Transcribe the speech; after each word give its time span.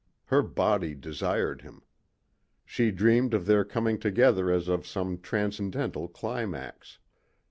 Her 0.25 0.41
body 0.41 0.95
desired 0.95 1.61
him. 1.61 1.83
She 2.65 2.89
dreamed 2.89 3.35
of 3.35 3.45
their 3.45 3.63
coming 3.63 3.99
together 3.99 4.49
as 4.49 4.67
of 4.67 4.87
some 4.87 5.19
transcendental 5.19 6.07
climax. 6.07 6.97